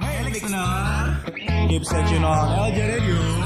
[0.00, 3.37] Hey listener, keep searching on LJ Radio.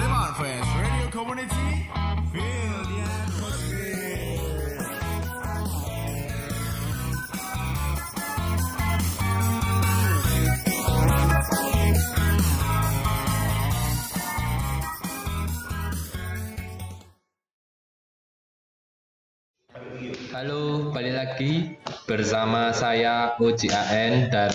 [21.33, 24.53] Lagi bersama saya OJAN dan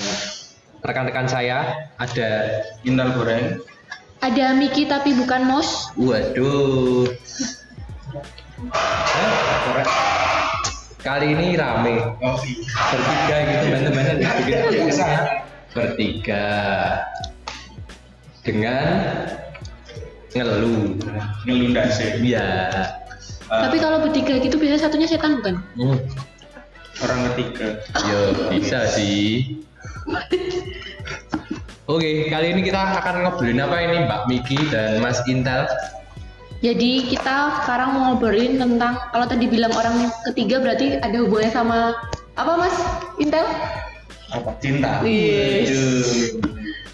[0.86, 3.58] rekan-rekan saya ada Intal goreng.
[4.22, 5.90] Ada Miki tapi bukan Mos.
[5.98, 7.10] Waduh.
[8.62, 9.34] Eh,
[9.66, 9.90] korek.
[11.02, 12.38] Kali ini rame Oh,
[12.94, 14.06] bertiga gitu teman-teman
[15.74, 16.38] bertiga
[18.46, 18.86] dengan
[20.30, 20.94] ngeluh
[21.42, 22.22] ngelunda sih.
[22.22, 22.70] iya
[23.50, 25.58] Tapi kalau bertiga gitu biasanya satunya setan bukan?
[25.74, 25.98] Hmm,
[27.04, 27.68] orang ketiga.
[28.06, 28.20] ya
[28.50, 29.58] bisa sih
[31.88, 35.64] Oke, kali ini kita akan ngobrolin apa ini Mbak Miki dan Mas Intel?
[36.60, 41.80] Jadi kita sekarang mau ngobrolin tentang kalau tadi bilang orang ketiga berarti ada hubungannya sama
[42.36, 42.76] apa Mas
[43.24, 43.48] Intel?
[44.36, 45.00] Apa cinta?
[45.08, 45.72] Yes.
[45.72, 46.04] Aduh.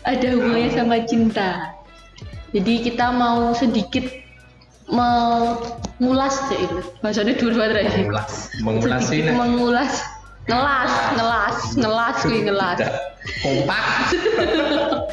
[0.06, 1.50] Ada hubungannya sama cinta.
[2.54, 4.06] Jadi kita mau sedikit
[4.90, 6.78] mengulas ya itu.
[7.00, 7.92] Bahasanya dulu banget ya.
[8.04, 8.32] Mengulas,
[8.64, 9.94] mengulas ini mengulas.
[10.44, 12.80] Ngelas, ngelas, ngelas kuy ngelas.
[13.40, 13.84] kompak.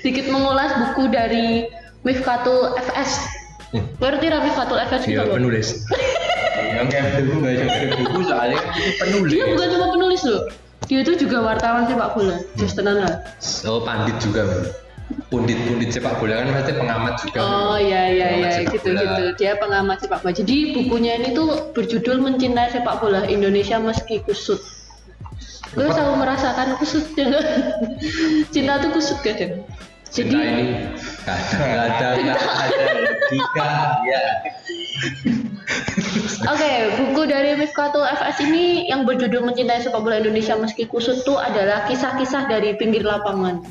[0.00, 1.68] sedikit mengulas buku dari
[2.00, 3.28] Mifkatul FS.
[3.76, 3.84] Hmm.
[4.00, 5.36] Berarti ra Mifkatul FS Dia gitu loh.
[5.36, 5.68] penulis.
[6.80, 8.58] Yang kayak buku baca dari buku soalnya
[9.04, 9.30] penulis.
[9.36, 10.42] Dia bukan cuma penulis loh.
[10.88, 12.36] Dia itu juga wartawan sepak bola.
[12.40, 12.68] Hmm.
[12.72, 13.14] Tenan lah.
[13.68, 14.48] Oh, pandit juga.
[14.48, 14.64] Bang.
[15.30, 17.38] Pundit-pundit sepak bola kan pasti pengamat juga.
[17.42, 19.02] Oh iya iya iya gitu bola.
[19.02, 19.24] gitu.
[19.38, 20.34] Dia pengamat sepak bola.
[20.34, 24.58] Jadi bukunya ini tuh berjudul Mencintai Sepak Bola Indonesia Meski Kusut.
[25.74, 27.30] Gue selalu merasakan kusutnya.
[28.54, 29.62] Cinta tuh kusut kadang.
[30.10, 30.66] Cinta Jadi ini
[31.22, 33.70] kadang ada nggak ada logika
[34.02, 34.22] ya.
[36.50, 41.38] Oke, buku dari Mifkatul FS ini yang berjudul Mencintai Sepak Bola Indonesia Meski Kusut itu
[41.38, 43.62] adalah kisah-kisah dari pinggir lapangan.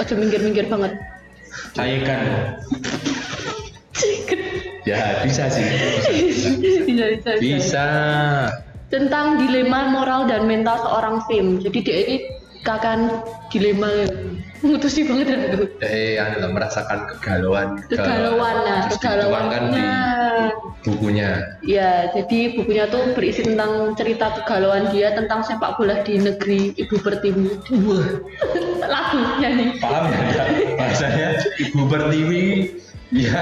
[0.00, 0.96] Ojo minggir-minggir banget.
[1.76, 2.20] cairkan.
[4.88, 5.62] Ya bisa sih.
[5.62, 6.48] Bisa.
[6.58, 7.30] bisa, bisa, bisa.
[7.38, 7.86] bisa.
[8.88, 11.60] Tentang dilema moral dan mental seorang film.
[11.60, 12.16] Jadi dia ini
[12.64, 12.98] akan
[13.52, 14.08] dilema
[14.62, 15.66] mutusi banget aku.
[15.80, 17.68] Eh, anu lah, merasakan kegalauan.
[17.82, 19.26] ke- Kegalauan nah, terus kegalauan.
[19.50, 20.48] dituangkan di Nah,
[20.82, 21.30] bukunya.
[21.60, 26.94] ya jadi bukunya tuh berisi tentang cerita kegalauan dia tentang sepak bola di negeri ibu
[26.96, 27.46] pertiwi.
[27.82, 28.06] Wah,
[28.92, 29.78] Lagu nyanyi.
[29.78, 30.44] Paham ya?
[30.74, 32.44] Bahasanya ibu pertiwi.
[33.12, 33.34] ya.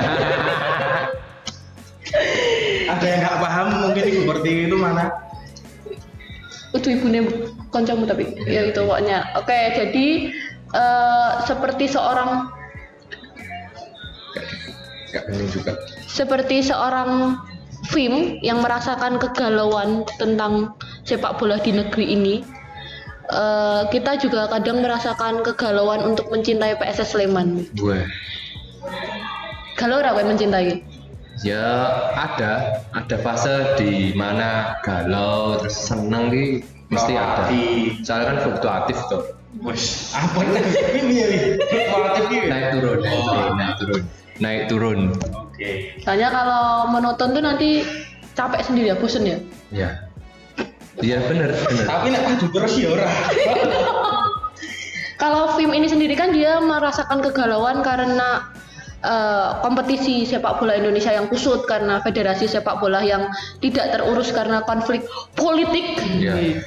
[2.88, 5.06] Ada yang nggak paham mungkin ibu pertiwi itu mana?
[6.70, 7.18] itu ibunya
[7.66, 10.06] koncomu tapi ya itu pokoknya oke jadi
[10.74, 12.50] eh, seperti seorang
[15.10, 15.72] Gak juga.
[16.06, 17.34] seperti seorang
[17.90, 22.34] film yang merasakan kegalauan tentang sepak bola di negeri ini.
[23.30, 27.66] Eh, kita juga kadang merasakan kegalauan untuk mencintai PSS Sleman.
[27.78, 28.02] Wah.
[29.78, 30.82] galau apa mencintai?
[31.40, 31.88] Ya
[32.20, 37.46] ada, ada fase di mana galau terus seneng ki mesti ada.
[37.46, 37.90] Fluktuatif.
[38.02, 39.22] Soalnya kan fluktuatif tuh,
[39.62, 40.38] Wes, apa
[40.94, 41.26] ini ya?
[41.58, 42.46] Fluktuatif ini.
[42.50, 43.54] naik turun, Oh.
[43.54, 44.02] naik turun,
[44.38, 44.98] naik turun.
[45.50, 45.92] Oke.
[46.00, 47.84] soalnya kalau menonton tuh nanti
[48.32, 49.38] capek sendiri ya bosen ya
[49.70, 49.90] Ya,
[50.98, 51.84] iya bener, bener.
[51.84, 53.06] Tapi nek adu terus ya ora.
[55.20, 58.48] Kalau film ini sendiri kan dia merasakan kegalauan karena
[59.04, 63.28] eh, kompetisi sepak bola Indonesia yang kusut karena federasi sepak bola yang
[63.60, 65.04] tidak terurus karena konflik
[65.36, 66.00] politik.
[66.18, 66.64] Ya,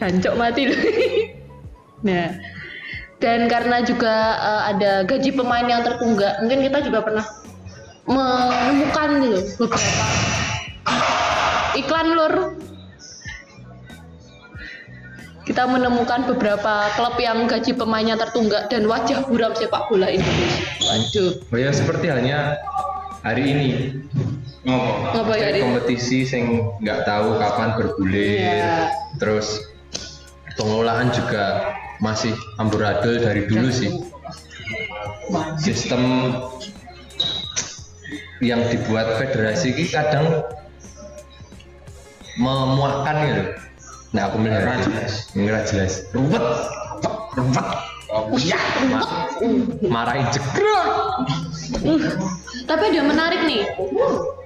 [0.00, 0.80] Gancok mati loh.
[2.06, 2.28] nah,
[3.22, 7.26] dan karena juga eh, ada gaji pemain yang tertunggak, mungkin kita juga pernah
[8.02, 9.94] menemukan gitu beberapa
[11.78, 12.34] iklan lur
[15.42, 20.64] kita menemukan beberapa klub yang gaji pemainnya tertunggak dan wajah buram sepak bola Indonesia.
[20.86, 22.62] Waduh, oh ya seperti halnya
[23.26, 23.68] hari ini
[24.62, 25.34] Ngopo?
[25.34, 25.58] ya ini?
[25.58, 28.94] kompetisi sing nggak tahu kapan bergulir, Iya.
[29.18, 29.58] terus
[30.54, 32.30] pengelolaan juga masih
[32.62, 33.90] amburadul dari dulu sih.
[35.58, 36.34] Sistem
[38.38, 40.46] yang dibuat federasi ini kadang
[42.38, 43.42] memuakkan gitu.
[44.14, 44.78] Nah aku melihat
[45.34, 46.06] nggak jelas.
[46.14, 46.46] Ruwet,
[47.34, 47.91] ruwet.
[48.12, 48.60] Oh, iya.
[49.88, 51.24] marahin jegrot
[51.82, 51.96] Uh,
[52.68, 53.64] tapi ada yang menarik nih.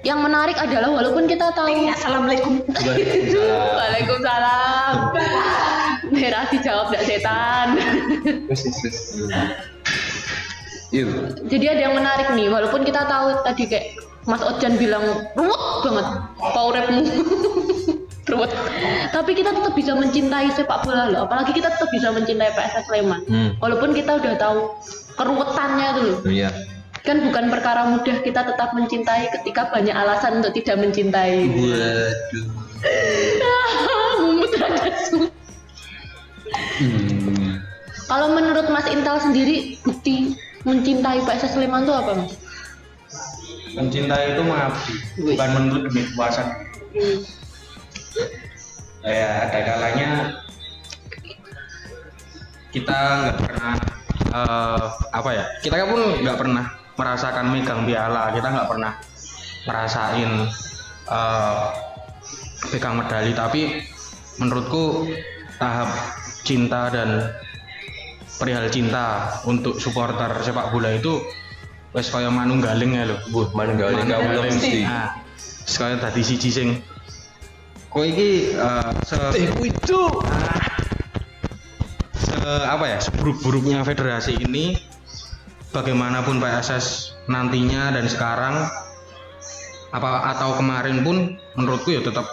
[0.07, 2.63] Yang menarik adalah walaupun kita tahu Assalamualaikum.
[3.35, 4.95] Waalaikumsalam.
[6.07, 7.67] Merah dijawab tidak setan.
[11.51, 15.03] Jadi ada yang menarik nih, walaupun kita tahu tadi kayak Mas Ojan bilang
[15.35, 16.07] ruwet banget
[16.39, 17.03] power rapmu.
[18.27, 18.51] Ruwet.
[19.11, 21.25] Tapi kita tetap bisa mencintai sepak bola loh.
[21.27, 23.21] Apalagi kita tetap bisa mencintai PSS Sleman.
[23.27, 23.49] Hmm.
[23.63, 24.57] Walaupun kita udah tahu
[25.15, 26.19] keruwetannya tuh loh.
[26.27, 26.49] iya.
[27.07, 31.47] Kan bukan perkara mudah kita tetap mencintai ketika banyak alasan untuk tidak mencintai.
[31.47, 32.45] Waduh.
[34.27, 35.31] Mumet rada su.
[36.77, 37.63] Hmm.
[38.07, 40.35] Kalau menurut Mas Intal sendiri bukti
[40.67, 42.31] mencintai PSS Sleman itu apa Mas?
[43.77, 46.47] Mencintai itu mengabdi, bukan menuntut demi kepuasan.
[49.05, 50.09] Ya, ada kalanya
[52.73, 53.73] kita nggak pernah
[54.33, 55.45] eh, apa ya?
[55.61, 56.63] Kita pun nggak pernah
[56.97, 58.91] merasakan megang piala, kita nggak pernah
[59.69, 60.31] merasain
[61.07, 61.65] eh,
[62.73, 63.31] pegang medali.
[63.37, 63.61] Tapi
[64.41, 65.07] menurutku
[65.57, 65.89] tahap
[66.45, 67.33] cinta dan
[68.37, 71.25] perihal cinta untuk supporter sepak bola itu
[71.95, 73.19] wes kaya manunggaling ya loh.
[73.33, 74.85] Buh, manunggaling kamu mesti.
[74.85, 75.17] Nah,
[75.65, 76.69] sekali tadi siji sing
[77.91, 79.17] kowe iki eh, se
[79.63, 80.01] itu.
[82.17, 84.77] se apa ya seburuk-buruknya federasi ini
[85.71, 88.55] bagaimanapun PSS nantinya dan sekarang
[89.91, 92.27] apa atau kemarin pun menurutku ya tetap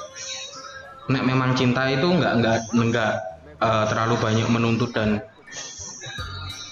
[1.06, 3.12] nek memang cinta itu nggak nggak nggak
[3.60, 5.20] eh, terlalu banyak menuntut dan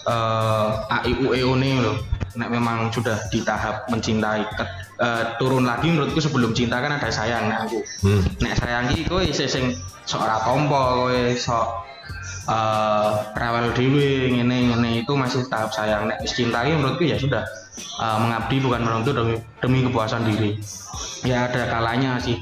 [0.03, 0.69] eh
[0.99, 1.97] AIU EONE loh
[2.35, 7.11] nek memang sudah di tahap mencintai Ket- eh, turun lagi menurutku sebelum cinta kan ada
[7.11, 8.23] sayang nek aku Hmm.
[8.39, 9.75] nek sayang iki kowe isih sing
[10.07, 11.67] sok ora tompo kowe sok
[12.43, 17.19] eh rawel dhewe ngene ngene itu masih tahap sayang nek wis cinta iki menurutku ya
[17.19, 17.43] sudah
[17.99, 20.59] eh, mengabdi bukan menuntut demi, demi kepuasan diri
[21.23, 22.39] ya ada kalanya sih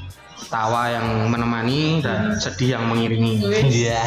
[0.49, 4.01] tawa yang menemani dan sedih yang mengiringi Iya.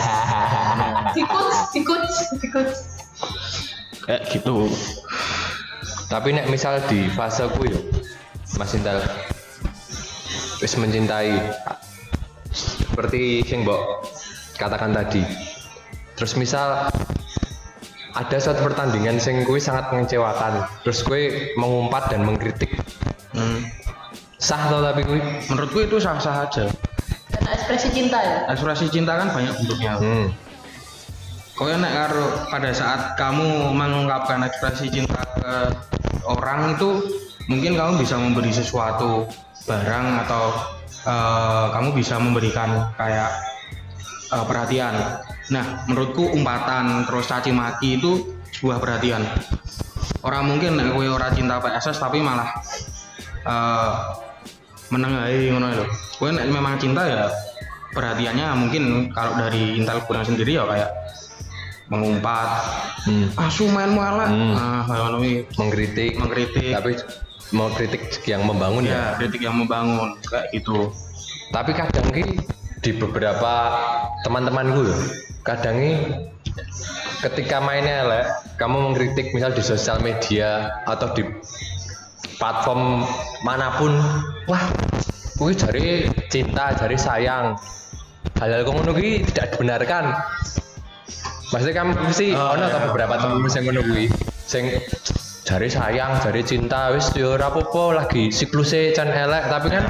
[1.15, 2.01] Sikut, sikut,
[2.37, 2.67] sikut.
[4.05, 4.69] kayak gitu
[6.05, 7.81] Tapi nek misal di fase ku yo,
[8.55, 9.01] Mas Intel
[10.61, 11.33] wis mencintai
[12.55, 13.81] seperti sing mbok
[14.55, 15.25] katakan tadi.
[16.15, 16.87] Terus misal
[18.15, 20.71] ada suatu pertandingan sing kuwi sangat mengecewakan.
[20.87, 22.71] Terus kuwi mengumpat dan mengkritik.
[23.35, 23.67] Hmm.
[24.39, 25.21] Sah tau tapi kuwi?
[25.51, 26.69] menurutku itu sah-sah aja
[27.33, 28.37] Karena ekspresi cinta ya.
[28.53, 30.29] ekspresi cinta kan banyak bentuknya Hmm.
[31.55, 35.55] Kau nek karo pada saat kamu mengungkapkan ekspresi cinta ke
[36.27, 36.91] orang itu
[37.51, 39.29] mungkin kamu bisa memberi sesuatu
[39.65, 40.45] barang atau
[41.05, 43.31] eh, kamu bisa memberikan kayak
[44.33, 44.95] eh, perhatian.
[45.53, 49.23] Nah, menurutku umpatan terus caci maki itu sebuah perhatian.
[50.25, 52.49] Orang mungkin nek kowe ora cinta PSS tapi malah
[53.45, 53.93] eh
[54.89, 55.87] menengahi ngono lho.
[56.17, 57.29] Kowe nek memang cinta ya
[57.93, 60.91] perhatiannya mungkin kalau dari Intel kurang sendiri ya kayak
[61.93, 62.49] mengumpat
[63.05, 63.29] Hmm.
[63.37, 64.57] asu main mualak Hmm.
[64.57, 65.13] ah.
[65.61, 66.97] Mengkritik, mengkritik tapi
[67.53, 69.17] mau kritik yang membangun ya.
[69.17, 70.89] ya kritik yang membangun kayak gitu
[71.53, 72.41] Tapi kadang ki
[72.83, 73.79] di beberapa
[74.27, 74.97] teman-temanku ya,
[75.47, 75.93] kadang ki
[77.25, 78.25] ketika mainnya elek,
[78.61, 81.25] kamu mengkritik misal di sosial media atau di
[82.37, 83.01] platform
[83.41, 83.97] mana pun,
[84.45, 84.65] wah,
[85.41, 87.57] kuwi jari cinta, jari sayang.
[88.37, 90.11] Hal-hal ngono tidak dibenarkan.
[91.55, 92.73] Maksudnya kamu mesti Oh, ono iya.
[92.73, 93.15] atau beberapa
[93.47, 94.05] sing ngono kuwi
[94.45, 94.65] sing
[95.45, 98.05] jari sayang, jari cinta wis yo ora apa-apa.
[98.05, 99.85] Lagi siklusnya can elek tapi kan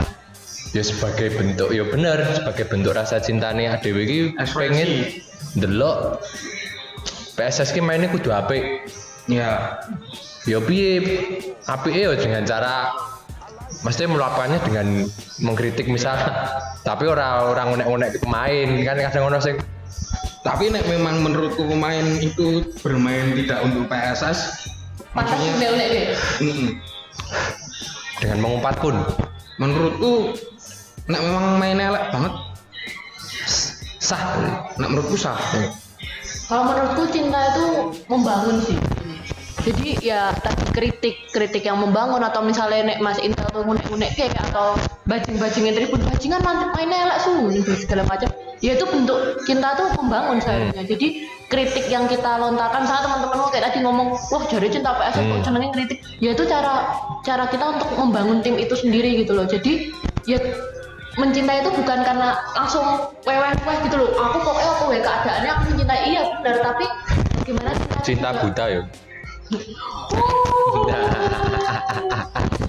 [0.75, 5.23] ya sebagai bentuk ya bener sebagai bentuk rasa cintane adewe iki pengen
[5.55, 6.19] ndelok
[7.39, 8.91] PSS ki mainnya kudu apik.
[9.31, 9.79] Ya.
[10.45, 11.01] Ya piye?
[11.65, 12.93] Apike ya dengan cara
[13.85, 14.87] mesti melakukannya dengan
[15.45, 16.17] mengkritik misal
[16.89, 19.57] tapi orang orang unek-unek pemain kan kadang ono sing
[20.45, 24.69] tapi nek memang menurutku pemain itu bermain tidak untuk PSS
[25.15, 25.71] maksudnya
[28.19, 28.95] dengan mengumpat pun
[29.63, 30.35] menurutku
[31.07, 32.35] nek memang main elek banget
[34.03, 34.23] sah
[34.77, 35.39] nek menurutku sah
[36.45, 37.67] Kalau menurutku cinta itu
[38.05, 38.77] membangun sih.
[39.65, 44.37] Jadi ya tadi kritik kritik yang membangun atau misalnya nek Mas Intel tuh ngunek-ngunek kayak
[44.53, 44.77] atau
[45.09, 48.29] bajing-bajingin tribun bajingan mantep mainnya elak su gitu, segala macam.
[48.61, 50.85] Ya itu bentuk cinta tuh membangun seharusnya.
[50.85, 52.83] Jadi kritik yang kita lontarkan.
[52.83, 56.03] Saat teman-teman kayak tadi ngomong wah jadi cinta PS kok senengnya kritik.
[56.19, 59.47] Ya itu cara cara kita untuk membangun tim itu sendiri gitu loh.
[59.47, 59.95] Jadi
[60.27, 60.43] ya
[61.15, 62.83] mencintai itu bukan karena langsung
[63.23, 64.11] weweh weh gitu loh.
[64.19, 66.75] Aku kok eh aku weh keadaannya aku mencintai iya benar.
[66.75, 66.85] Tapi
[67.47, 67.71] gimana
[68.03, 68.83] cinta juga- buta ya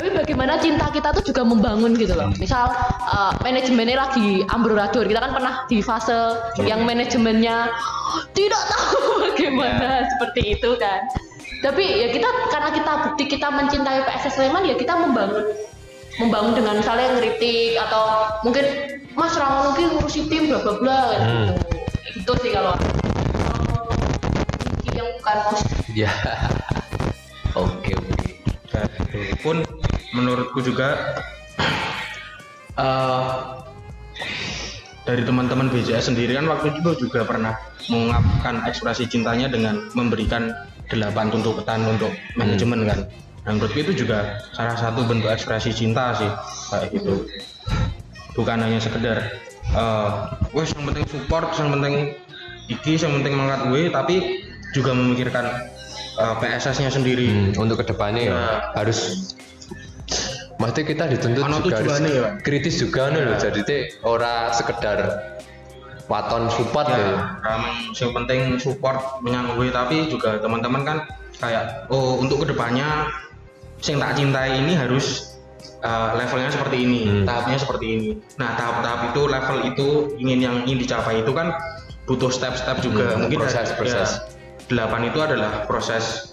[0.00, 2.32] tapi bagaimana cinta kita tuh juga membangun gitu loh.
[2.40, 2.72] Misal
[3.04, 7.68] uh, manajemennya lagi amburadul kita kan pernah di fase yang manajemennya
[8.32, 8.96] tidak tahu
[9.28, 11.04] bagaimana seperti itu kan.
[11.60, 15.44] Tapi ya kita karena kita bukti kita mencintai PSS Sleman ya kita membangun
[16.16, 18.04] membangun dengan misalnya ngeritik atau
[18.40, 18.64] mungkin
[19.12, 21.52] mas Ramon mungkin ngurusi tim bla bla bla Hmm.
[22.08, 22.24] gitu.
[22.24, 22.72] gitu sih kalau
[24.96, 26.12] yang bukan positif ya
[27.60, 28.32] oke oke.
[29.10, 29.60] Itu pun
[30.10, 31.14] menurutku juga
[32.74, 33.30] eh,
[35.04, 37.56] dari teman-teman BJS sendiri kan waktu itu juga pernah
[37.88, 40.52] mengungkapkan ekspresi cintanya dengan memberikan
[40.86, 43.00] delapan tuntutan untuk manajemen kan.
[43.40, 46.28] Dan menurutku itu juga salah satu bentuk ekspresi cinta sih
[46.70, 47.24] kayak gitu.
[48.36, 49.18] Bukan hanya sekedar
[49.70, 50.10] eh
[50.50, 51.94] wes yang penting support, yang penting
[52.66, 54.14] iki, yang penting mangkat gue, tapi
[54.76, 55.46] juga memikirkan
[56.20, 57.26] eh, PSS-nya sendiri.
[57.54, 58.46] Hmm, untuk ke depannya ya Ya.
[58.76, 59.32] harus
[60.60, 62.32] Maksudnya kita dituntut Ono juga harus tujuannya ya, Pak?
[62.44, 63.32] kritis juga nih loh.
[63.32, 63.38] Ya.
[63.40, 64.98] Jadi teh ora sekedar
[66.04, 66.98] waton support ya.
[66.98, 70.98] ya ramai yang penting support menyangkut gue tapi juga teman-teman kan
[71.38, 73.06] kayak oh untuk ke depannya
[73.80, 75.38] yang tak cintai ini harus
[75.80, 77.24] uh, levelnya seperti ini Hmm.
[77.24, 79.88] tahapnya seperti ini nah tahap-tahap itu level itu
[80.18, 81.54] ingin yang ingin dicapai itu kan
[82.04, 84.08] butuh step-step juga Hmm, mungkin proses, ada- proses.
[84.10, 84.20] ya,
[84.66, 86.29] delapan itu adalah proses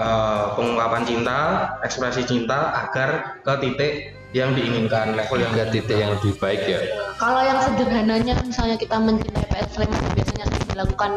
[0.00, 1.38] uh, pengungkapan cinta
[1.82, 3.92] ekspresi cinta agar ke titik
[4.36, 6.80] yang diinginkan level yang ke titik yang lebih baik ya.
[7.16, 11.10] Kalau yang sederhananya misalnya kita mencintai PS Sleman biasanya sering dilakukan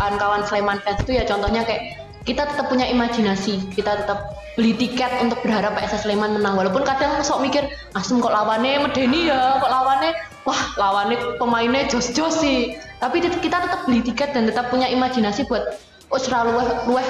[0.00, 5.10] kawan-kawan Sleman fans itu ya contohnya kayak kita tetap punya imajinasi, kita tetap beli tiket
[5.20, 7.66] untuk berharap PS Sleman menang walaupun kadang sok mikir
[7.98, 10.14] asem kok lawannya medeni ya, kok lawannya
[10.46, 12.78] wah lawannya pemainnya jos-jos sih.
[13.02, 15.76] Tapi kita tetap beli tiket dan tetap punya imajinasi buat
[16.12, 17.06] oh selalu luweh luweh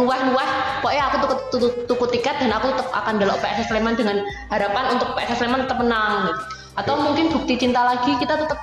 [0.00, 0.48] luweh luweh
[0.80, 4.96] pokoknya aku tuku, tuku, tuku tiket dan aku tetap akan delok PSS Sleman dengan harapan
[4.96, 6.40] untuk PSS Sleman tetap menang gitu.
[6.80, 8.56] atau mungkin bukti cinta lagi kita tetap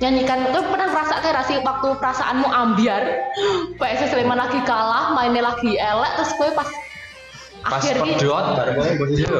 [0.00, 3.04] nyanyikan gue pernah ngerasa kayak rasi waktu perasaanmu ambiar
[3.80, 6.68] PSS Sleman lagi kalah mainnya lagi elek terus gue pas
[7.58, 8.70] Pas akhirnya pedot baru.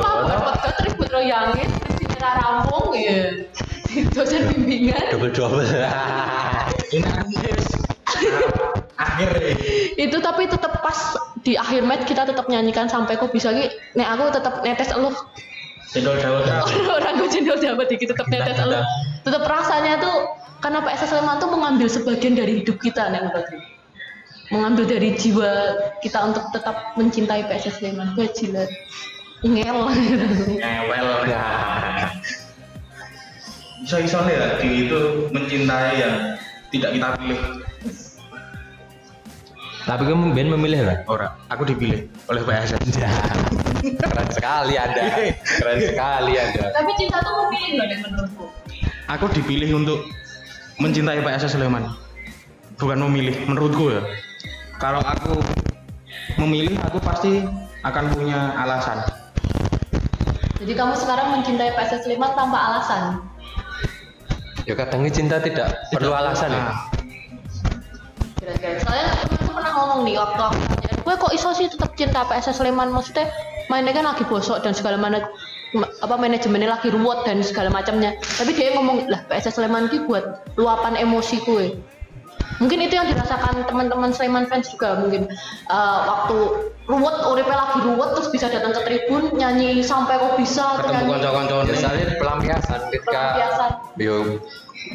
[0.03, 3.47] Wah, buat podcast ribut lo yangin, terus kita rampung ya.
[4.15, 5.15] Dosen bimbingan.
[5.15, 5.63] double double.
[6.99, 7.07] ini
[9.99, 10.95] itu tapi tetap pas
[11.43, 13.67] di akhir match kita tetap nyanyikan sampai kok bisa ki?
[13.99, 15.11] Nek aku tetap netes eluh.
[15.91, 16.47] Cendol dawet.
[17.03, 18.87] Orang gue cendol dapat dikit tetap netes eluh.
[19.27, 23.59] tetap rasanya tuh karena PSS Sleman tuh mengambil sebagian dari hidup kita nek gue.
[24.49, 28.71] mengambil dari jiwa kita untuk tetap mencintai PSS Sleman gue jilat
[29.43, 29.93] ngel
[30.57, 31.11] ngewel.
[31.27, 32.09] Nah
[33.83, 35.01] bisa bisa ya di itu
[35.33, 36.15] mencintai yang
[36.69, 37.41] tidak kita pilih
[39.89, 41.01] Tapi kamu Ben memilih lah.
[41.09, 42.77] ora aku dipilih oleh PSS
[44.05, 45.33] Keren sekali Anda.
[45.41, 46.77] Keren sekali Anda.
[46.77, 48.45] tapi cinta tuh memilih loh nek menurutku.
[49.09, 50.05] Aku dipilih untuk
[50.77, 51.89] mencintai PSS Sleman
[52.77, 54.05] bukan memilih menurutku ya.
[54.77, 55.41] Kalau aku
[56.37, 57.49] memilih aku pasti
[57.81, 59.09] akan punya alasan.
[60.61, 63.03] Jadi kamu sekarang mencintai PSS Sleman tanpa alasan?
[64.69, 66.61] Ya kadang ini cinta tidak perlu alasan ya.
[66.61, 66.77] Nah,
[68.37, 68.77] kira-kira.
[68.85, 69.09] Soalnya
[69.99, 70.63] ngomong nih waktu aku
[71.03, 72.95] gue kok iso sih tetap cinta PSS Sleman?
[72.95, 73.27] Maksudnya
[73.67, 75.27] mainnya kan lagi bosok dan segala mana
[75.75, 78.15] ma- apa manajemennya lagi ruwet dan segala macamnya.
[78.39, 81.75] Tapi dia ngomong lah PSS Sleman ki buat luapan emosi gue
[82.59, 85.31] mungkin itu yang dirasakan teman-teman Sleman fans juga mungkin
[85.69, 86.37] Eh, waktu
[86.89, 91.13] ruwet uripe lagi ruwet terus bisa datang ke tribun nyanyi sampai kok bisa ketemu nyanyi.
[91.13, 93.25] konco-konco Ya soalnya pelampiasan ketika
[94.01, 94.41] yo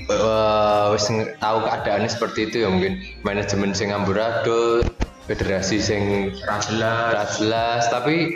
[0.09, 1.05] eh, wis
[1.37, 4.81] tahu keadaannya seperti itu ya mungkin manajemen sing amburadul,
[5.29, 7.13] federasi sing Ra jelas.
[7.13, 8.33] ra jelas, tapi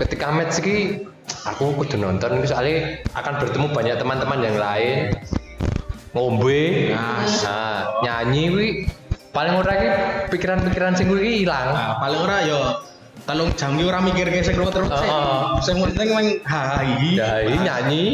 [0.00, 1.04] ketika match iki
[1.44, 5.12] aku kudu nonton iki soalnya akan bertemu banyak teman-teman yang lain
[6.12, 8.68] ngombe nah, nyanyi wi
[9.32, 9.88] paling ora iki
[10.36, 12.60] pikiran-pikiran sing kuwi ilang Nah, paling ora yo
[13.24, 15.56] telung jam ki ora mikir ke sing terus Oh.
[15.64, 18.04] sing penting meng hai ya ini nyanyi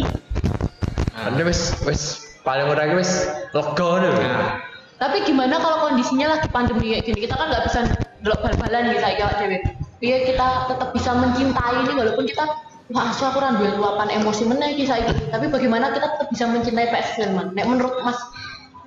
[1.18, 1.34] Nah.
[1.34, 2.02] Anda wis wis
[2.46, 4.10] paling ora iki wis lega lho.
[4.22, 4.62] Nah,
[5.02, 7.18] Tapi gimana kalau kondisinya lagi pandemi kayak gini?
[7.26, 7.78] Kita kan nggak bisa
[8.22, 9.58] delok bal-balan gitu kayak dewe.
[9.98, 12.44] Iya kita tetap bisa mencintai ini walaupun kita
[12.88, 15.28] wah asu aku duwe luapan emosi meneh iki saiki.
[15.28, 17.52] Tapi bagaimana kita tetap bisa mencintai PS Sleman?
[17.52, 18.16] Nek menurut Mas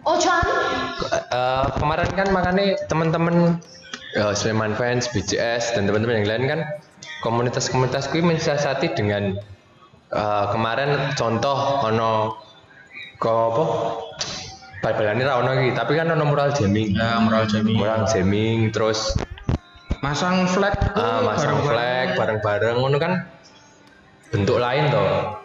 [0.01, 0.41] Ojan,
[1.12, 3.62] Eh, kemarin kan makanya teman-teman
[4.17, 6.60] eh, Sleman fans, BJS dan teman-teman yang lain kan
[7.22, 9.38] komunitas-komunitas kuwi mensiasati dengan
[10.10, 12.34] eh, kemarin contoh ono
[13.22, 13.63] ko apa
[14.81, 16.98] bal-balan ini ra ono iki, tapi kan ono mural jamming.
[16.98, 19.13] ya moral jamming Mural jamming terus
[20.01, 23.29] masang flag ah, masang flag bareng-bareng ngono kan
[24.32, 25.38] bentuk lain toh.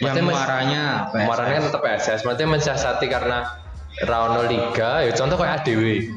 [0.00, 1.12] yang muaranya.
[1.12, 3.44] Muaranya kan tetap PSS, maksudnya mensiasati karena
[4.08, 6.08] Rano Liga, ya contoh kayak ADW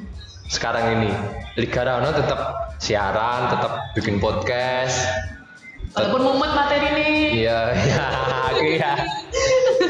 [0.48, 1.12] sekarang ini.
[1.60, 5.04] Liga Rano tetap siaran, tetap bikin podcast.
[5.94, 7.10] Walaupun mumet materi ini.
[7.44, 8.06] Iya, iya,
[8.63, 8.92] iya.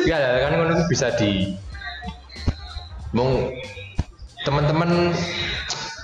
[0.04, 1.54] Iya, lah, kan ngono ku bisa di
[3.14, 3.54] Mung
[4.44, 5.14] teman-teman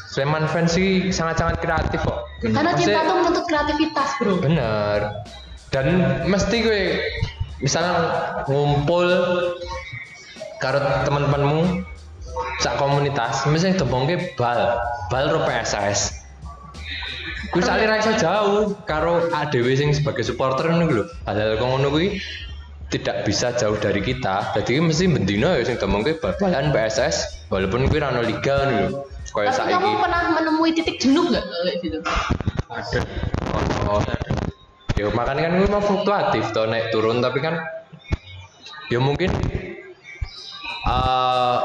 [0.10, 2.26] Sleman fans sih sangat-sangat kreatif kok.
[2.42, 4.42] Karena cinta tuh menuntut kreativitas, Bro.
[4.42, 5.22] Bener.
[5.70, 6.82] Dan mesti gue
[7.62, 7.94] misalnya
[8.50, 9.08] ngumpul
[10.58, 11.86] karo teman-temanmu
[12.60, 16.20] sak komunitas, mesti tembongke bal, bal ro PSS.
[17.50, 21.06] Kuwi sale ra iso jauh karo ADW sing sebagai supporter ngono lho.
[21.26, 22.20] Hal-hal kok ngono kuwi
[22.92, 24.54] tidak bisa jauh dari kita.
[24.54, 28.90] Jadi mesti bendino ya sing tembongke bal-balan PSS walaupun kuwi ra ono liga ngono lho.
[29.30, 29.78] Tapi saiki.
[29.78, 32.02] kamu pernah menemui titik jenuh kayak gitu?
[32.70, 33.00] ada
[33.90, 34.02] Oh,
[35.00, 37.56] ya makanya kan mau fluktuatif tuh naik turun tapi kan
[38.92, 39.32] ya mungkin
[40.84, 41.60] eh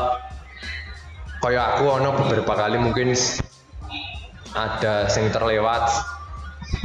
[1.43, 3.11] kayak aku ono beberapa kali mungkin
[4.55, 5.91] ada sing terlewat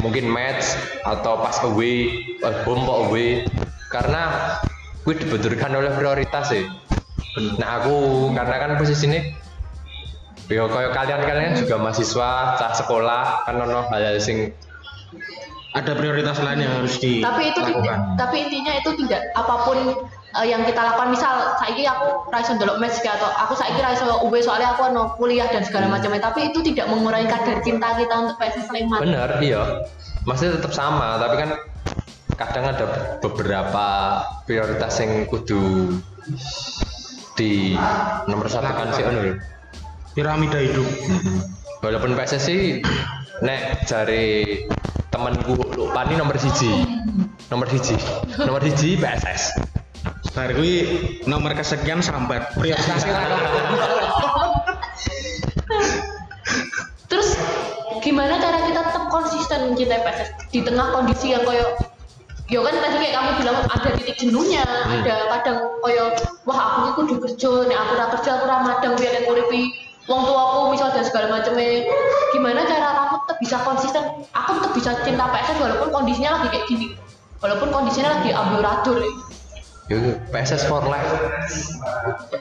[0.02, 0.76] mungkin match
[1.06, 3.46] atau pas away eh, bom away.
[3.90, 4.30] Karena
[5.02, 6.66] gue dibenturkan oleh prioritas sih.
[7.58, 9.22] Nah aku karena kan posisinya
[10.50, 14.50] ya kayak kalian-kalian juga mahasiswa cah sekolah kan ono hal-hal sing
[15.70, 19.78] ada prioritas lain yang harus tapi itu dilakukan tapi intinya itu tidak apa pun
[20.42, 21.14] eh, yang kita lakukan.
[21.14, 25.46] Misal saiki aku raiso ndelok match atau aku saiki raiso UB soalnya aku ono kuliah
[25.50, 26.02] dan segala Hmm.
[26.02, 26.26] macamnya.
[26.26, 29.62] Tapi itu tidak mengurangi kadar cinta kita untuk PSS Sleman bener iya.
[30.26, 31.50] Masih tetap sama tapi kan
[32.34, 32.86] kadang ada
[33.22, 33.88] beberapa
[34.50, 35.98] prioritas yang kudu
[37.38, 37.78] di
[38.26, 39.06] nomor satu kan sih
[40.18, 40.88] piramida hidup.
[41.86, 42.82] Walaupun PSSI
[43.46, 43.86] nek
[45.10, 46.86] temanku Lupani nomor siji.
[47.50, 47.98] Nomor siji.
[48.38, 49.58] Nomor siji PSS
[50.40, 50.76] Bar kuwi
[51.28, 53.12] nomor kesekian sambat prioritasnya
[57.12, 57.36] terus
[58.00, 61.76] gimana cara kita tetap konsisten mencintai PSS di tengah kondisi yang koyo
[62.50, 65.06] Yo kan tadi kayak kamu bilang ada titik jenuhnya, Hmm.
[65.06, 66.18] ada kadang koyo
[66.50, 69.70] wah aku ini kudu kerja, nih aku ora kerja aku ora madang biar yang nguripi
[70.06, 71.84] wong tuaku misal dan segala macamnya.
[72.32, 74.04] Gimana cara kamu tetap bisa konsisten?
[74.32, 76.88] Aku tetap bisa cinta PSS walaupun kondisinya lagi kayak gini.
[77.40, 79.00] Walaupun kondisinya lagi amburadul.
[79.90, 79.98] Yo,
[80.30, 81.10] PSS for life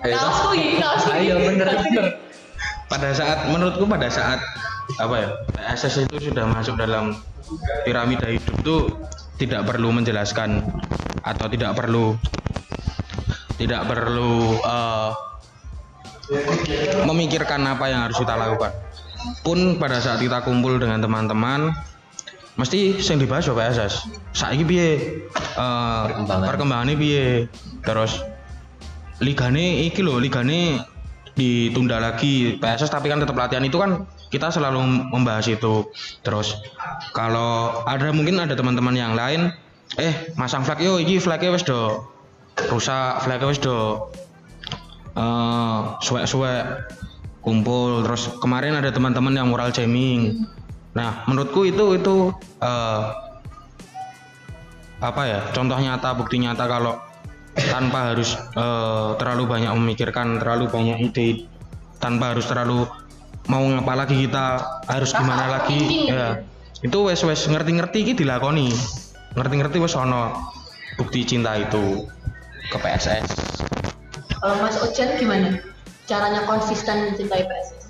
[0.05, 1.33] Eh, kuwi, kaos kuwi.
[1.33, 1.97] ayo bener Kaos kuwi.
[1.97, 2.07] bener
[2.89, 4.37] pada saat menurutku pada saat
[4.97, 7.17] apa ya PSS itu sudah masuk dalam
[7.85, 8.81] piramida hidup tuh
[9.37, 10.61] tidak perlu menjelaskan
[11.21, 12.21] atau tidak perlu
[13.57, 15.11] tidak perlu eh,
[17.05, 18.73] memikirkan apa yang harus kita lakukan.
[19.43, 21.75] Pun pada saat kita kumpul dengan teman-teman
[22.59, 23.95] mesti yang dibahas ya PSS
[24.35, 24.89] saiki piye?
[24.89, 26.47] Eh, Perkembangan.
[26.47, 27.27] perkembangannya piye?
[27.83, 28.23] Terus
[29.19, 30.83] ligane iki loh ligane
[31.35, 32.59] ditunda lagi.
[32.59, 35.87] PSS tapi kan tetap latihan itu kan kita selalu membahas itu.
[36.23, 36.59] Terus
[37.15, 39.51] kalau ada mungkin ada teman-teman yang lain
[39.97, 42.05] eh masang flag yo iki flagnya wes do
[42.69, 44.05] rusak flagnya wes do
[45.17, 46.65] eh suwek-suwek
[47.41, 48.05] kumpul.
[48.05, 50.45] Terus kemarin ada teman-teman yang mural jamming.
[50.93, 53.05] Nah menurutku itu itu eh
[54.99, 56.99] apa ya contoh nyata bukti nyata kalau
[57.55, 61.47] tanpa harus eh, terlalu banyak memikirkan terlalu banyak ide
[62.03, 62.87] tanpa harus terlalu
[63.47, 66.43] mau ngapa lagi kita harus gimana lagi ya.
[66.79, 68.71] Itu wes wes ngerti-ngerti iki dilakoni.
[69.35, 70.35] Ngerti-ngerti wes ono
[70.99, 72.07] bukti cinta itu
[72.69, 73.59] ke PSS
[74.39, 75.59] Kalau Mas Ojan gimana?
[76.07, 77.85] Caranya konsisten mencintai PSS?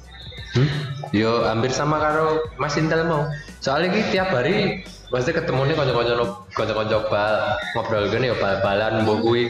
[0.56, 0.68] Hmm?
[1.12, 3.28] Yo hampir sama karo Mas Intel mau.
[3.60, 4.82] Soalnya ki tiap hari
[5.12, 9.48] pasti ketemu nih konco-konco konco-konco bal ngobrol gini ya bal-balan mbok kuwi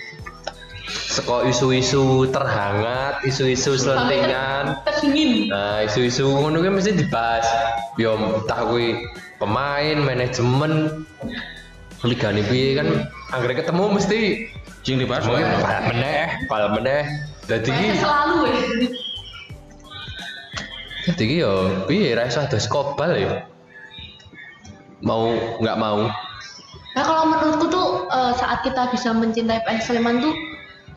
[0.89, 4.79] seko isu-isu terhangat, isu-isu selentingan.
[4.87, 5.51] Terdingin.
[5.51, 7.47] Nah, isu-isu ngono kuwi mesti dibahas.
[7.99, 9.07] Yo entah kuwi
[9.39, 11.07] pemain, manajemen,
[12.07, 12.89] liga nih kan
[13.35, 14.19] anggere ketemu mesti
[14.93, 17.03] yang dibahas mungkin bal meneh, bal meneh.
[17.49, 18.61] Dadi ki PSS selalu ya.
[21.09, 21.53] Jadi ki yo
[21.89, 23.45] piye ra iso ados kobal ya.
[25.05, 26.09] Mau nggak mau.
[26.97, 30.35] Nah kalau menurutku tuh eh, saat kita bisa mencintai PSS Sleman tuh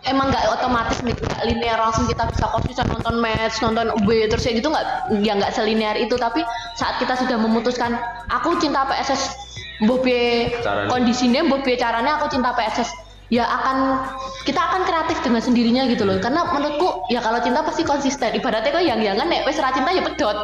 [0.09, 4.49] emang nggak otomatis nih nggak linear langsung kita bisa konsisten nonton match nonton UB terus
[4.49, 4.85] ya gitu nggak
[5.21, 6.41] ya nggak selinear itu tapi
[6.73, 8.01] saat kita sudah memutuskan
[8.33, 9.37] aku cinta PSS
[9.85, 10.89] mbok piye Caranya.
[10.89, 12.89] kondisinya mbok piye caranya aku cinta PSS
[13.31, 14.05] ya akan
[14.43, 16.19] kita akan kreatif dengan sendirinya gitu loh.
[16.19, 18.35] Karena menurutku ya kalau cinta pasti konsisten.
[18.35, 20.37] Ibaratnya kok yang jangan nek wes cinta ya pedot.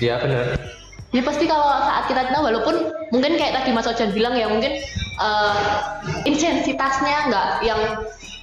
[0.00, 0.58] Ya benar
[1.12, 4.80] ya pasti kalau saat kita cinta walaupun mungkin kayak tadi Mas Ojan bilang ya mungkin
[5.20, 5.56] eh,
[6.24, 7.80] intensitasnya nggak yang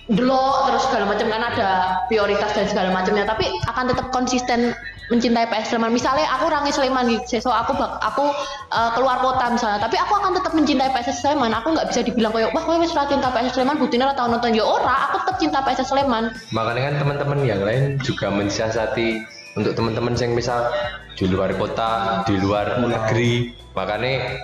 [0.09, 1.69] delo terus segala macam kan ada
[2.09, 3.25] prioritas dan segala macamnya.
[3.25, 4.73] Tapi akan tetap konsisten
[5.09, 8.29] mencintai PS Sleman misalnya aku rangi Sleman gitu so aku bak- aku
[8.69, 12.29] eh, keluar kota misalnya tapi aku akan tetap mencintai PS Sleman aku nggak bisa dibilang
[12.29, 14.53] kayak wah kowe wis cinta PS Sleman buktinya atau nonton.
[14.53, 19.17] Ya ora aku tetap cinta PS Sleman makanya kan teman-teman yang lain juga mensiasati
[19.57, 20.69] untuk teman-teman yang misal
[21.17, 23.51] di luar kota di luar negeri.
[23.73, 24.37] Makanya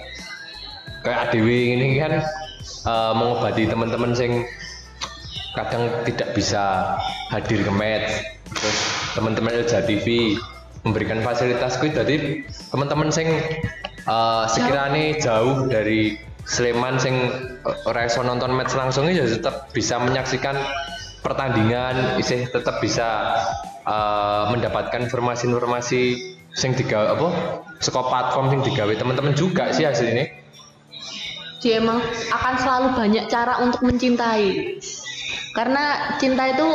[1.06, 1.48] kayak ADW
[1.78, 2.26] ini kan
[2.90, 4.42] eh, mengobati teman-teman yang
[5.54, 6.98] kadang tidak bisa
[7.30, 8.12] hadir ke match.
[8.50, 8.78] Terus
[9.14, 10.36] teman-teman LJ TV
[10.86, 13.28] memberikan fasilitas kuwi jadi teman-teman sing
[14.06, 17.16] eh, sekiranya jauh dari Sleman sing
[17.66, 20.54] eh, ora iso nonton match langsung ya tetap bisa menyaksikan
[21.26, 23.34] pertandingan isih tetap bisa
[23.82, 27.28] eh, mendapatkan informasi-informasi sing digawe apa
[27.82, 30.46] saka platform sing digawe teman-teman juga sih hasilnya
[31.66, 31.98] Jadi emang
[32.30, 34.78] akan selalu banyak cara untuk mencintai.
[35.58, 36.68] Karena cinta itu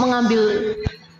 [0.00, 0.72] mengambil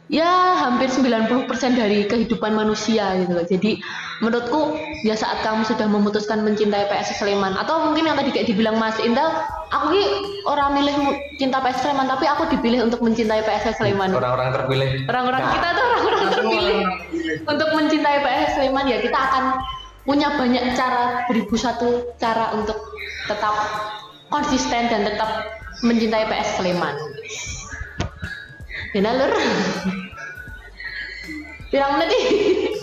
[0.09, 3.45] ya hampir 90% dari kehidupan manusia gitu loh.
[3.45, 3.81] Jadi
[4.25, 8.81] menurutku ya saat kamu sudah memutuskan mencintai PS Sleman atau mungkin yang tadi kayak dibilang
[8.81, 9.29] Mas Indal,
[9.69, 10.03] aku ki
[10.49, 10.97] orang milih
[11.37, 14.11] cinta PS Sleman tapi aku dipilih untuk mencintai PS Sleman.
[14.17, 16.79] orang-orang terpilih Orang-orang kita tuh orang-orang terpilih
[17.45, 19.45] untuk mencintai PS Sleman ya kita akan
[20.09, 22.81] punya banyak cara beribu satu cara untuk
[23.29, 23.55] tetap
[24.33, 25.53] konsisten dan tetap
[25.85, 26.97] mencintai PS Sleman.
[28.99, 29.31] Ya lur.
[31.71, 32.75] Pirang menit?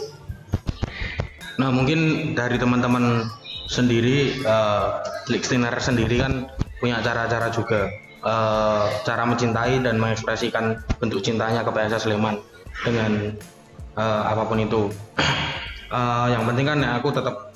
[1.60, 3.28] Nah mungkin dari teman-teman
[3.68, 4.88] sendiri, eh
[5.28, 6.48] listener sendiri kan
[6.80, 7.92] punya cara-cara juga
[8.24, 12.40] eh, cara mencintai dan mengekspresikan bentuk cintanya ke PSS Sleman
[12.88, 13.36] dengan
[14.00, 14.88] eh, apa pun itu.
[15.86, 17.54] Eh, yang penting kan ya aku tetap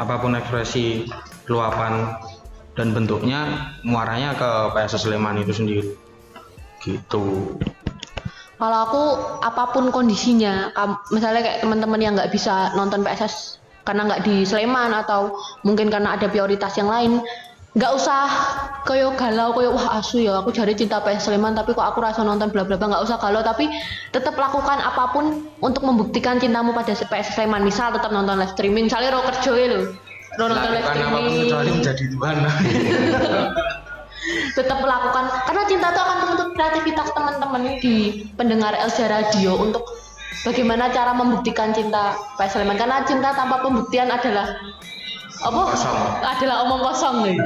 [0.00, 1.04] apa pun ekspresi
[1.44, 2.16] luapan
[2.72, 5.84] dan bentuknya muaranya ke PSS Sleman itu sendiri.
[6.80, 7.52] Gitu.
[8.56, 9.02] Kalau aku
[9.44, 10.72] apa pun kondisinya,
[11.12, 16.16] misalnya kayak teman-teman yang nggak bisa nonton PSS karena nggak di Sleman atau mungkin karena
[16.16, 17.20] ada prioritas yang lain,
[17.76, 18.24] nggak usah
[18.88, 22.24] koyo galau koyo wah asu ya aku cari cinta PS Sleman tapi kok aku rasa
[22.24, 23.44] nonton bla bla bla nggak usah galau.
[23.44, 23.68] Tapi
[24.16, 27.60] tetap lakukan apa pun untuk membuktikan cintamu pada PS Sleman.
[27.60, 29.66] Misal tetap nonton live streaming misalnya ro kerja ya
[30.40, 31.44] lo nonton live Lakukan apa pun streaming.
[31.44, 32.36] kecuali menjadi Tuhan.
[34.54, 39.86] tetap melakukan karena cinta itu akan menuntut kreativitas teman-teman di pendengar LJ Radio untuk
[40.42, 44.58] bagaimana cara membuktikan cinta Pak Sleman karena cinta tanpa pembuktian adalah
[45.36, 45.60] apa?
[45.68, 45.98] Kosong.
[46.24, 47.36] adalah omong kosong nih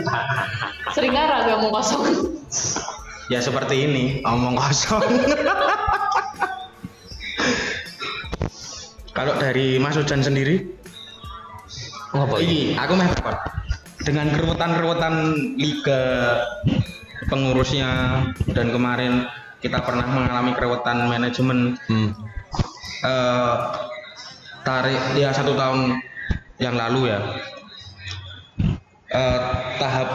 [0.94, 2.02] sering ngarang gue omong kosong.
[3.30, 5.02] Ya seperti ini omong kosong.
[9.10, 10.64] Kalau dari Mas Ujan sendiri?
[12.10, 12.24] Ini?
[12.40, 13.59] Ini aku meh takon.
[14.04, 15.14] Dengan keruwetan-keruwetan
[15.60, 16.02] liga
[17.28, 18.22] pengurusnya
[18.56, 19.28] dan kemarin
[19.60, 21.76] kita pernah mengalami keruwetan manajemen.
[21.86, 22.10] Hmm.
[23.00, 23.56] eh,
[24.60, 26.00] tarik ya satu tahun
[26.60, 27.20] yang lalu ya.
[29.10, 29.40] Eh,
[29.80, 30.08] tahap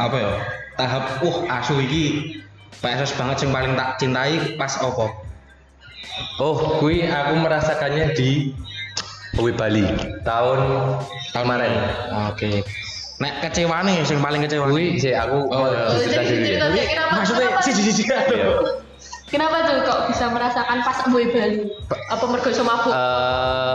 [0.00, 0.32] apa ya?
[0.72, 2.38] Tahap uh asu iki
[2.80, 5.12] PSS banget yang paling tak cintai pas opo
[6.42, 8.52] Oh, kui aku merasakannya di
[9.40, 9.84] Uwi Bali
[10.22, 10.58] tahun
[11.32, 11.72] kemarin.
[12.28, 12.60] oke
[13.16, 15.94] nek kecewa nih yang paling kecewa Kui sih aku Oh, iya.
[15.94, 16.58] cerita dulu ya.
[17.14, 18.04] Maksudnya kenapa, si si si
[19.30, 21.58] kenapa tuh kok bisa merasakan pas gue Bali
[22.10, 23.74] apa mergo iso mabuk Eh,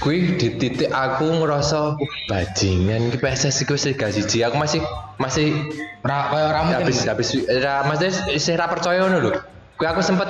[0.00, 2.00] kui di titik aku ngerasa uh,
[2.30, 4.44] bajingan ki PSS iku sih gak siji.
[4.44, 4.80] Aku masih
[5.16, 5.56] masih
[6.00, 9.32] ra kayak ora mungkin habis habis ra maksudnya isih ra percaya ngono lho.
[9.76, 10.28] Kui aku sempet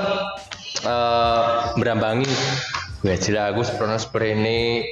[0.86, 1.44] eh
[1.76, 2.26] merambangi
[3.14, 4.82] jila aku seprono sprene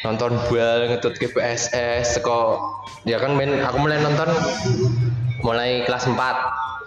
[0.00, 2.64] nonton bal ngetut ke PSS teko
[3.04, 4.32] ya kan main aku mulai nonton
[5.44, 6.16] mulai kelas 4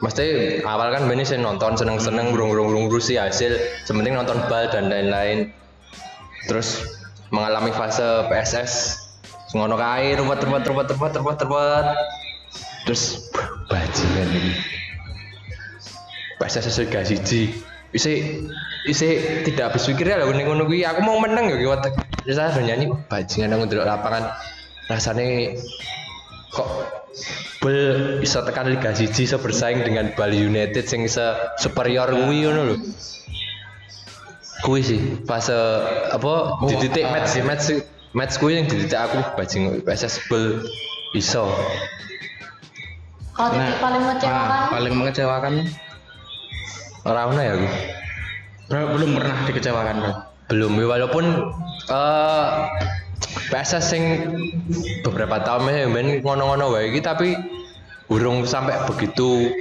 [0.02, 0.26] Mesti
[0.66, 3.54] awal kan Beni saya nonton seneng-seneng burung-burung sih hasil
[3.86, 5.54] sementing nonton bal dan lain-lain.
[6.50, 6.82] Terus
[7.30, 8.98] mengalami fase PSS
[9.54, 11.88] ngono kae ruwet ruwet ruwet ruwet ruwet ruwet.
[12.90, 13.30] Terus
[13.70, 14.54] bajingan ini.
[16.42, 17.54] PSS gak siji
[17.92, 18.44] isi
[18.88, 19.08] isi
[19.48, 20.88] tidak habis pikir ya ning ngono kuwi.
[20.88, 21.88] Aku mau menang ya kiwat
[22.24, 22.86] terus saya udah nyanyi.
[23.12, 24.24] Bajingan aku ndelok lapangan.
[24.88, 25.56] Rasanya
[26.52, 26.68] kok
[27.64, 27.78] bel
[28.20, 31.24] bisa tekan Liga siji bisa bersaing dengan Bali United sing se
[31.60, 32.76] superior kuwi ngono lho.
[34.62, 35.56] Kuwi sih fase
[36.12, 37.66] apa di titik match match
[38.14, 40.64] match kuwi yang di titik aku bajing PSS bel
[41.18, 41.50] iso.
[43.32, 45.54] Kalau titik paling mengecewakan, nah, paling mengecewakan
[47.06, 47.68] ora ono ya aku
[48.96, 50.14] belum pernah dikecewakan bro.
[50.52, 51.26] belum ya, walaupun
[51.90, 52.48] eh
[53.52, 54.04] PSS sing
[55.04, 57.36] beberapa tahun ya men ngono-ngono wae iki tapi
[58.12, 59.52] urung sampai begitu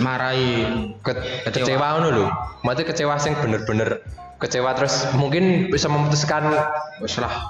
[0.00, 0.66] marahi
[1.04, 2.26] ke- kecewa ngono lho.
[2.66, 4.00] Maksudnya kecewa sing bener-bener
[4.42, 6.66] kecewa terus mungkin bisa memutuskan lah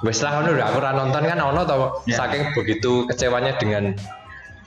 [0.05, 1.77] wes lah ngono lho aku ora nonton kan ono to
[2.11, 2.20] Ya.
[2.20, 3.97] saking begitu kecewanya dengan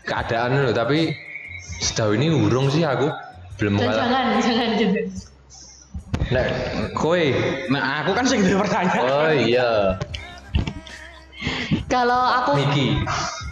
[0.07, 1.13] keadaan lho tapi
[1.83, 3.07] sejauh ini urung sih aku
[3.57, 3.99] belum dan mengalami.
[4.01, 5.01] jangan, jangan juga.
[6.27, 6.47] Nek
[6.93, 7.23] kowe?
[7.71, 9.03] Nah aku kan sing pertanyaan.
[9.05, 9.71] Oh iya.
[11.87, 12.87] Kalau aku Miki.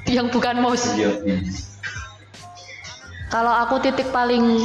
[0.06, 1.10] Yang bukan mouse, iya.
[3.34, 4.62] Kalau aku titik paling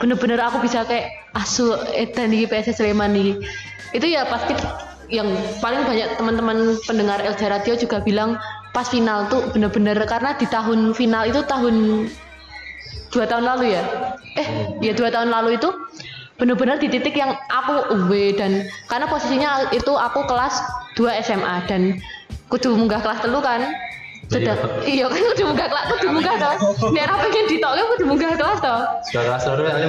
[0.00, 3.36] bener-bener aku bisa kayak asu edan di PSS Sleman nih.
[3.92, 4.56] Itu ya pasti
[5.12, 5.28] yang
[5.60, 8.36] paling banyak teman-teman pendengar LJ Radio juga bilang
[8.76, 12.06] pas final tuh bener-bener karena di tahun final itu tahun
[13.08, 13.82] dua tahun lalu ya
[14.38, 14.48] eh
[14.84, 15.70] ya dua tahun lalu itu
[16.38, 20.54] bener-bener di titik yang aku away dan karena posisinya itu aku kelas
[20.94, 21.98] 2 SMA dan
[22.46, 23.66] kudu munggah kelas telu kan.
[24.30, 24.54] Sudah
[24.86, 26.54] iya kan kudu munggah kelas kudu munggah toh.
[26.94, 28.80] Biar apa pengen ditoknya kudu munggah kelas toh.
[29.10, 29.86] Sudah kelas loro kali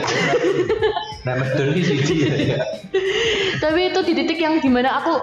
[1.28, 2.16] Nek medun ki siji
[2.56, 2.58] ya.
[3.60, 5.20] tapi itu di titik yang di mana aku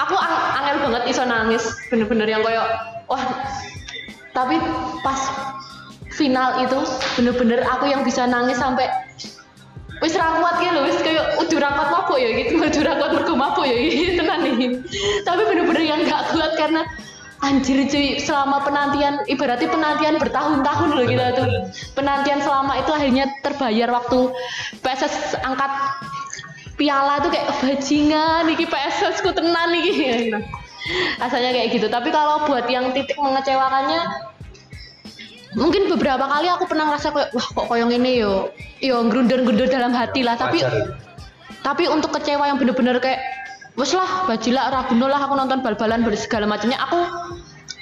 [0.00, 1.62] aku ang- angel banget iso nangis.
[1.86, 2.66] Bener-bener yang koyo
[3.06, 3.22] wah
[4.34, 4.58] tapi
[5.06, 5.20] pas
[6.20, 6.78] final itu
[7.16, 8.84] bener-bener aku yang bisa nangis sampai
[10.04, 12.92] wis ra kuat ya lho wis kayak udah ra kuat mabuk ya gitu udah ra
[13.00, 14.76] kuat mergo mabuk ya gitu tenan nih
[15.24, 16.84] tapi bener-bener yang gak kuat karena
[17.40, 21.48] anjir cuy selama penantian ibaratnya penantian bertahun-tahun loh kita tuh.
[21.96, 24.18] Penantian selama itu akhirnya terbayar waktu
[24.84, 25.72] PSS angkat
[26.76, 30.36] piala tuh kayak bajingan iki PSS ku tenan iki
[31.22, 31.88] rasanya kayak gitu.
[31.88, 34.29] Tapi kalau buat yang titik mengecewakannya
[35.58, 38.54] mungkin beberapa kali aku pernah ngerasa kayak wah kok koyong ini yo?
[38.78, 40.38] Yo grunder-grunder dalam hati lah.
[40.38, 40.94] Tapi Wajar.
[41.60, 43.20] tapi untuk kecewa yang bener-bener kayak
[43.76, 47.00] wes lah bajila raguno lah aku nonton bal-balan segala macamnya aku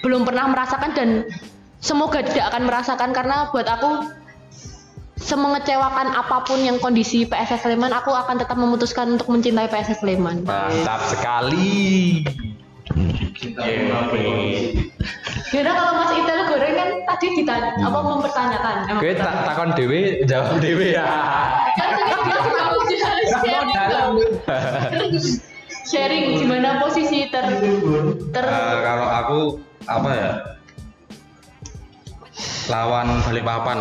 [0.03, 1.09] belum pernah merasakan dan
[1.83, 4.07] semoga tidak akan merasakan karena buat aku
[5.19, 10.47] semengecewakan apa pun yang kondisi PSS Sleman aku akan tetap memutuskan untuk mencintai PSS Sleman.
[10.47, 12.23] Mantap sekali
[15.49, 18.75] Kira kalau Mas Itel goreng kan tadi ditanya apa mempertanyakan?
[18.89, 21.07] Emang Kowe tak takon dhewe jawab dhewe ya.
[21.77, 22.21] kan tadi
[24.93, 25.21] dia
[25.89, 27.45] sharing gimana posisi ter
[28.33, 29.41] ter Eh, kalau aku
[29.89, 30.31] apa ya?
[32.69, 33.79] Lawan Balikpapan.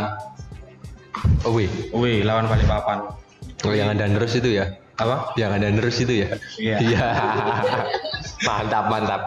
[1.44, 3.12] Oh wih, wih lawan Balikpapan.
[3.68, 4.72] Oh yang ada terus itu ya?
[4.98, 6.28] Apa Yang ada terus itu ya?
[6.58, 7.08] Iya.
[8.48, 9.22] mantap mantap.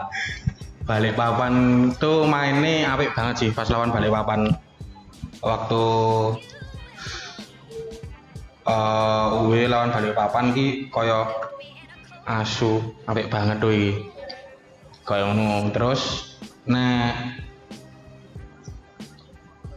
[0.83, 1.53] Balikpapan
[1.95, 4.51] tuh mainnya apik banget sih pas lawan Balikpapan
[5.39, 5.85] waktu
[8.67, 11.31] eh UE lawan Balikpapan ki koyo
[12.27, 13.91] asu apik banget tuh iki.
[15.07, 16.35] Koyo ngono terus
[16.67, 17.39] nek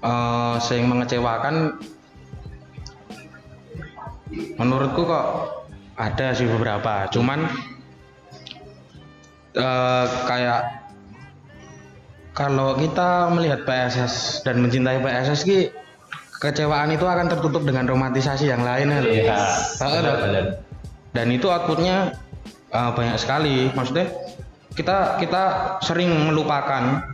[0.03, 1.79] eh sing mengecewakan
[4.59, 5.27] menurutku kok
[5.95, 7.47] ada sih beberapa cuman
[9.55, 10.85] eh, kayak
[12.35, 15.59] kalau kita melihat PSS dan mencintai PSS ki
[16.43, 19.15] kekecewaan itu akan tertutup dengan romantisasi yang lainnya loh.
[19.15, 19.39] Iya.
[19.81, 20.45] Heeh, Benar, benar.
[21.15, 22.19] Dan itu outputnya
[22.75, 23.71] eh, banyak sekali.
[23.71, 24.11] Maksudnya
[24.75, 25.43] kita kita
[25.87, 27.07] sering melupakan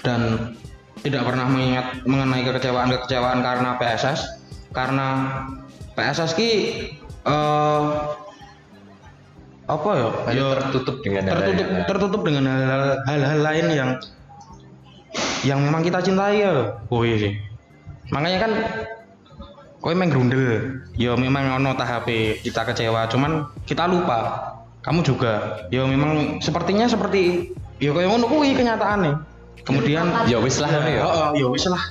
[0.00, 0.56] dan
[1.04, 4.20] tidak pernah mengingat mengenai kekecewaan-kekecewaan karena PSS
[4.72, 5.08] karena
[5.96, 6.50] PSS ki
[7.26, 7.82] eh
[9.70, 10.08] apa ya?
[10.34, 11.86] Ya, tertutup dengan hal-hal tertutup yang lain.
[11.86, 12.44] tertutup dengan
[13.06, 13.90] hal-hal lain yang
[15.46, 16.82] yang memang kita cintai ya.
[16.90, 17.32] Oh iya sih.
[18.10, 18.52] Makanya kan
[19.78, 20.82] kowe main grundel.
[20.98, 22.10] Ya memang ono tahap
[22.42, 24.50] kita kecewa, cuman kita lupa.
[24.82, 25.64] Kamu juga.
[25.70, 29.12] Ya memang sepertinya seperti ya kayak ngono kuwi kenyataannya.
[29.62, 31.04] Kemudian Ya wis lah ya.
[31.04, 31.82] Oh, ya wis lah.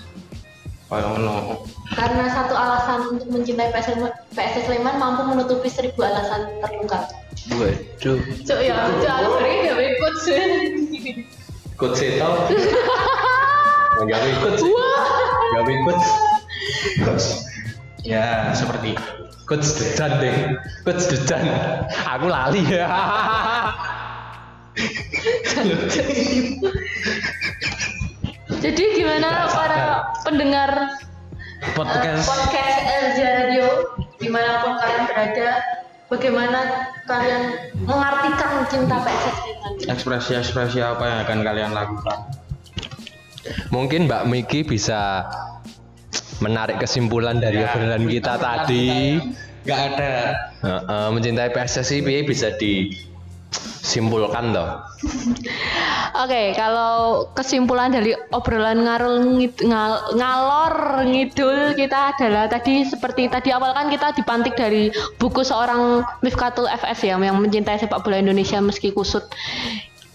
[0.90, 1.64] Kayak ngono.
[1.94, 3.98] Karena satu alasan untuk mencintai PSS,
[4.38, 7.10] PSS Sleman mampu menutupi seribu alasan terungkap
[7.50, 8.20] Waduh.
[8.46, 10.26] cok ya cok aku gawe coach
[11.80, 12.28] Ikut seto.
[14.04, 14.54] Enggak ikut.
[14.60, 14.68] sih.
[15.56, 15.98] Enggak ikut.
[18.04, 19.00] Ya, seperti
[19.48, 20.60] Coach Dedan deh.
[20.84, 21.48] Coach Dedan.
[21.88, 22.84] Aku lali ya.
[28.60, 31.00] jadi gimana para pendengar
[31.60, 33.68] eh, podcast podcast LJ Radio
[34.20, 35.50] di mana pun kalian berada
[36.08, 36.60] bagaimana
[37.06, 37.44] kalian
[37.84, 42.20] mengartikan cinta PSS Sleman ekspresi-ekspresi apa yang akan kalian lakukan?
[43.72, 45.26] Mungkin Mbak Miki bisa
[46.44, 49.20] menarik kesimpulan dari obrolan kita tadi.
[49.64, 50.14] Nggak ada.
[50.60, 54.70] Heeh, mencintai PSSI bisa disimpulkan toh.
[56.20, 63.56] Oke, kalau kesimpulan dari obrolan ngarul ngid- ngal- ngalor ngidul kita adalah tadi seperti tadi
[63.56, 68.60] awal kan kita dipantik dari buku seorang Mifkatul FS ya yang mencintai sepak bola Indonesia
[68.60, 69.32] meski kusut.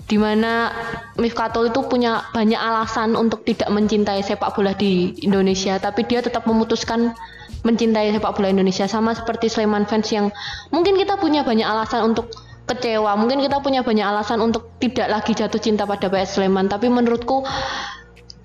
[0.04, 0.76] Di mana
[1.16, 6.44] Mifkatul itu punya banyak alasan untuk tidak mencintai sepak bola di Indonesia tapi dia tetap
[6.44, 7.16] memutuskan
[7.64, 8.84] mencintai sepak bola Indonesia.
[8.84, 10.28] Sama seperti Sleman fans yang
[10.68, 12.28] mungkin kita punya banyak alasan untuk
[12.64, 13.12] kecewa.
[13.16, 17.44] Mungkin kita punya banyak alasan untuk tidak lagi jatuh cinta pada PS Sleman tapi menurutku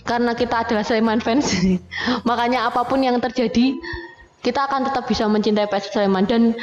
[0.04, 1.54] karena kita adalah Sleman fans
[2.30, 3.78] makanya apa pun yang terjadi
[4.40, 6.28] kita akan tetap bisa mencintai PS Sleman.
[6.28, 6.56] Dan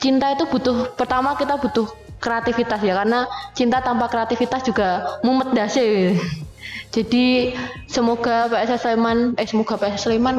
[0.00, 1.86] cinta itu butuh pertama kita butuh
[2.20, 3.24] kreativitas ya karena
[3.56, 6.14] cinta tanpa kreativitas juga mumet dasi
[6.94, 7.56] jadi
[7.88, 10.36] semoga PS Sleman eh semoga PS Sleman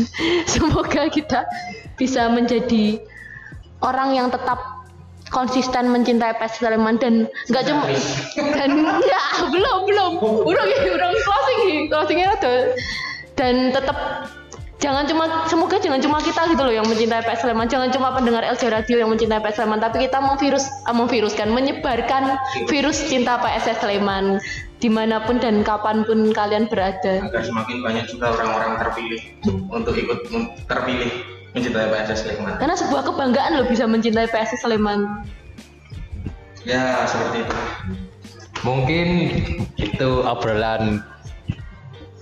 [0.52, 1.46] semoga kita
[1.94, 2.98] bisa menjadi
[3.80, 4.79] orang yang tetap
[5.30, 7.86] konsisten mencintai PS Sleman dan nggak cuma
[8.36, 8.70] dan
[9.06, 10.12] ya belum belum.
[10.44, 12.74] Udah udah closing closingnya udah
[13.38, 14.28] dan tetap
[14.82, 17.70] jangan cuma semoga jangan cuma kita gitu loh yang mencintai PS Sleman.
[17.70, 21.06] Jangan cuma pendengar LJ Radio yang mencintai PS Sleman tapi kita mau virus ah, mau
[21.06, 24.42] virus kan menyebarkan virus cinta PS Sleman
[24.80, 27.22] di mana pun dan kapan pun kalian berada.
[27.22, 29.20] Agar semakin banyak juga orang-orang terpilih
[29.70, 30.18] untuk ikut
[30.66, 32.54] terpilih mencintai PSS Sleman.
[32.58, 35.26] karena sebuah kebanggaan loh bisa mencintai PS Sleman
[36.68, 37.56] Ya seperti itu.
[38.60, 39.08] Mungkin
[39.80, 41.00] itu obrolan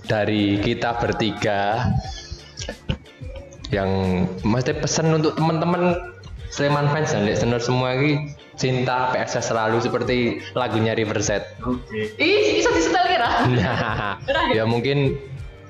[0.07, 1.91] dari kita bertiga
[3.69, 6.15] yang mesti pesan untuk teman-teman
[6.49, 11.45] Sleman fans dan listener semua ini cinta PSS selalu seperti lagunya Riverset.
[11.61, 12.15] Oke.
[12.17, 14.17] ih bisa disetel kira Nah,
[14.57, 15.19] ya mungkin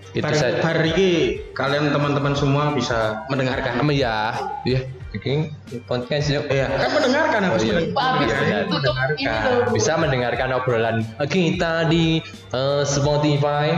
[0.09, 0.57] itu Bar, saja.
[0.65, 3.77] bar ini kalian teman-teman semua bisa mendengarkan.
[3.77, 4.33] Em, ya,
[4.65, 4.81] ya,
[5.13, 5.53] ini
[5.85, 6.49] podcast yuk.
[6.49, 7.73] Iya, kan mendengarkan Oh, harus iya.
[7.85, 8.63] mendengarkan.
[8.69, 10.97] Tutup ini loh Bisa mendengarkan obrolan
[11.29, 12.21] kita di
[12.53, 13.77] eh, Spotify.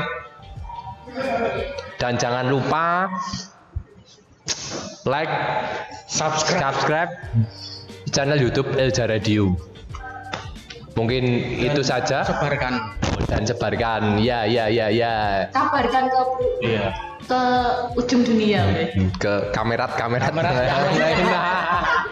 [2.00, 3.12] Dan jangan lupa
[5.04, 5.32] like,
[6.08, 7.12] subscribe, subscribe
[8.15, 9.52] channel YouTube Elja Radio.
[10.96, 11.24] Mungkin
[11.63, 13.01] itu saja Sebarkan.
[13.28, 14.18] Dan sebarkan.
[14.18, 15.48] Ya, ya, ya, ya.
[15.52, 16.20] kabarkan ke
[16.64, 16.88] Iya.
[17.22, 17.42] ke
[17.96, 18.90] ujung dunia weh.
[19.16, 20.32] Ke kamerat, kamerat.
[20.34, 20.54] Kamerat,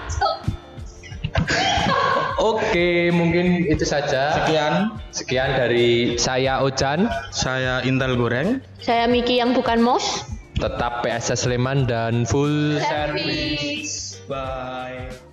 [2.39, 4.31] Oke, mungkin itu saja.
[4.43, 7.11] Sekian Sekian dari saya Ojan.
[7.29, 8.63] saya Intel Goreng.
[8.79, 10.23] saya Miki yang bukan mouse
[10.55, 15.28] Tetap PSS Sleman dan full service Bye.